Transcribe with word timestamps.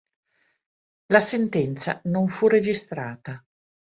La 1.13 1.19
sentenza 1.19 2.01
non 2.05 2.27
fu 2.27 2.47
registrata. 2.47 3.45